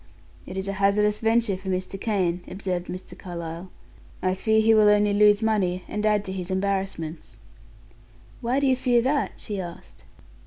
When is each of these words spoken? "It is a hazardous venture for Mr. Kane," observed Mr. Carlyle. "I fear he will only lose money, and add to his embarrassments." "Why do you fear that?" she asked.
"It 0.47 0.57
is 0.57 0.67
a 0.67 0.73
hazardous 0.81 1.19
venture 1.19 1.55
for 1.55 1.69
Mr. 1.69 2.01
Kane," 2.01 2.41
observed 2.47 2.87
Mr. 2.87 3.15
Carlyle. 3.15 3.69
"I 4.23 4.33
fear 4.33 4.59
he 4.59 4.73
will 4.73 4.89
only 4.89 5.13
lose 5.13 5.43
money, 5.43 5.83
and 5.87 6.03
add 6.07 6.25
to 6.25 6.31
his 6.31 6.49
embarrassments." 6.49 7.37
"Why 8.41 8.59
do 8.59 8.65
you 8.65 8.75
fear 8.75 9.03
that?" 9.03 9.33
she 9.37 9.59
asked. 9.61 10.03